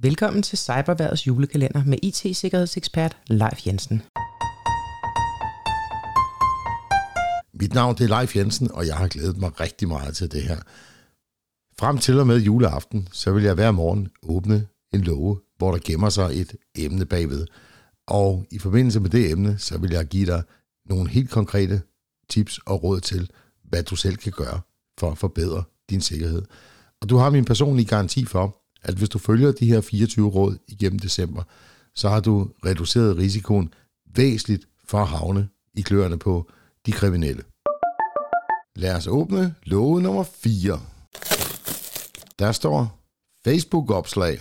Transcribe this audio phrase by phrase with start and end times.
[0.00, 4.02] Velkommen til Cyberværdets julekalender med IT-sikkerhedsekspert Leif Jensen.
[7.54, 10.42] Mit navn det er Leif Jensen, og jeg har glædet mig rigtig meget til det
[10.42, 10.56] her.
[11.78, 15.78] Frem til og med juleaften, så vil jeg hver morgen åbne en låge, hvor der
[15.84, 17.46] gemmer sig et emne bagved.
[18.06, 20.42] Og i forbindelse med det emne, så vil jeg give dig
[20.86, 21.82] nogle helt konkrete
[22.28, 23.30] tips og råd til,
[23.64, 24.60] hvad du selv kan gøre
[24.98, 26.42] for at forbedre din sikkerhed.
[27.00, 30.58] Og du har min personlige garanti for, at hvis du følger de her 24 råd
[30.68, 31.42] igennem december,
[31.94, 33.74] så har du reduceret risikoen
[34.16, 36.50] væsentligt for at havne i kløerne på
[36.86, 37.42] de kriminelle.
[38.76, 40.80] Lad os åbne låge nummer 4.
[42.38, 43.00] Der står
[43.44, 44.40] Facebook-opslag.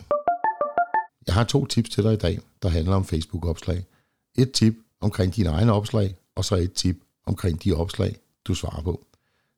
[1.28, 3.86] Jeg har to tips til dig i dag, der handler om Facebook-opslag.
[4.38, 8.16] Et tip omkring dine egne opslag, og så et tip omkring de opslag,
[8.48, 9.06] du svarer på.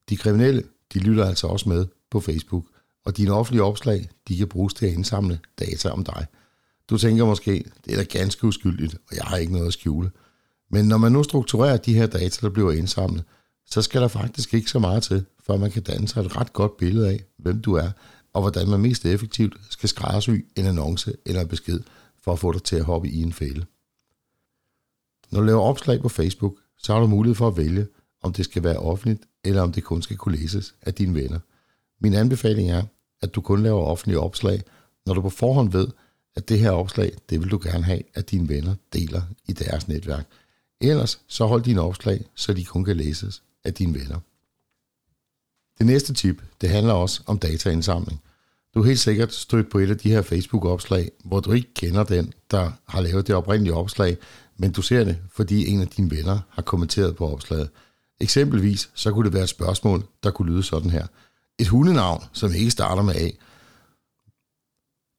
[0.09, 2.65] De kriminelle, de lytter altså også med på Facebook,
[3.05, 6.25] og dine offentlige opslag, de kan bruges til at indsamle data om dig.
[6.89, 10.11] Du tænker måske, det er da ganske uskyldigt, og jeg har ikke noget at skjule.
[10.71, 13.23] Men når man nu strukturerer de her data, der bliver indsamlet,
[13.65, 16.53] så skal der faktisk ikke så meget til, for man kan danne sig et ret
[16.53, 17.91] godt billede af, hvem du er,
[18.33, 21.79] og hvordan man mest effektivt skal skræddersy en annonce eller en besked
[22.23, 23.65] for at få dig til at hoppe i en fælde.
[25.31, 27.87] Når du laver opslag på Facebook, så har du mulighed for at vælge,
[28.21, 31.39] om det skal være offentligt, eller om det kun skal kunne læses af dine venner.
[32.01, 32.83] Min anbefaling er,
[33.21, 34.61] at du kun laver offentlige opslag,
[35.05, 35.87] når du på forhånd ved,
[36.35, 39.87] at det her opslag, det vil du gerne have, at dine venner deler i deres
[39.87, 40.27] netværk.
[40.81, 44.19] Ellers så hold dine opslag, så de kun kan læses af dine venner.
[45.77, 48.21] Det næste tip, det handler også om dataindsamling.
[48.73, 52.03] Du er helt sikkert stødt på et af de her Facebook-opslag, hvor du ikke kender
[52.03, 54.17] den, der har lavet det oprindelige opslag,
[54.57, 57.69] men du ser det, fordi en af dine venner har kommenteret på opslaget.
[58.21, 61.07] Eksempelvis så kunne det være et spørgsmål, der kunne lyde sådan her.
[61.59, 63.29] Et hundenavn, som ikke starter med A.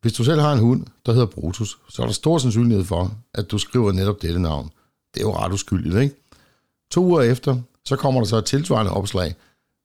[0.01, 3.15] Hvis du selv har en hund, der hedder Brutus, så er der stor sandsynlighed for,
[3.35, 4.71] at du skriver netop dette navn.
[5.15, 6.17] Det er jo ret uskyldigt, ikke?
[6.91, 9.35] To uger efter, så kommer der så et tilsvarende opslag,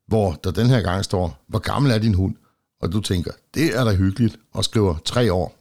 [0.07, 2.35] hvor der den her gang står, hvor gammel er din hund?
[2.81, 5.55] Og du tænker, det er da hyggeligt, og skriver tre år.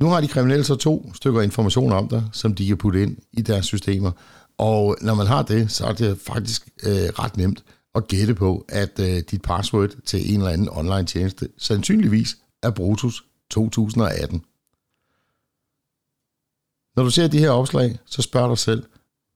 [0.00, 3.16] Nu har de kriminelle så to stykker information om dig, som de kan putte ind
[3.32, 4.10] i deres systemer.
[4.58, 8.64] Og når man har det, så er det faktisk øh, ret nemt og gætte på,
[8.68, 14.44] at øh, dit password til en eller anden online tjeneste sandsynligvis er Brutus 2018.
[16.96, 18.86] Når du ser de her opslag, så spørg dig selv,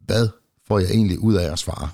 [0.01, 0.29] hvad
[0.67, 1.89] får jeg egentlig ud af at svare?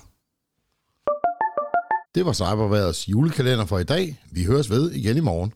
[2.15, 4.21] Det var Cyberværets julekalender for i dag.
[4.31, 5.53] Vi høres ved igen i morgen.